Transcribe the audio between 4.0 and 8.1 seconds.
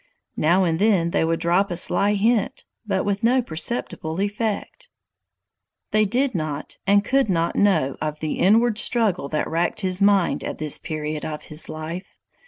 effect. They did not and could not know